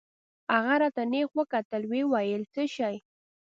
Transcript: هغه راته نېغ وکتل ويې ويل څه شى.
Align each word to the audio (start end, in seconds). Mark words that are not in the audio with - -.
هغه 0.53 0.75
راته 0.81 1.03
نېغ 1.11 1.29
وکتل 1.39 1.81
ويې 1.89 2.03
ويل 2.13 2.43
څه 2.53 2.63
شى. 2.75 2.93